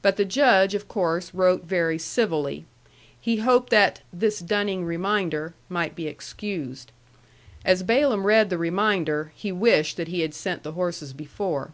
[0.00, 2.64] But the Judge, of course, wrote very civilly.
[3.20, 6.90] He hoped that "this dunning reminder" might be excused.
[7.66, 11.72] As Balaam read the reminder, he wished that he had sent the horses before.